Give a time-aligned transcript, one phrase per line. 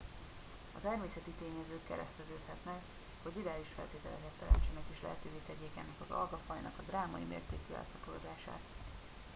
[0.77, 2.81] a természeti tényezők kereszteződhetnek
[3.23, 8.61] hogy ideális feltételeket teremtsenek és lehetővé tegyék ennek az algafajnak a drámai mértékű elszaporodását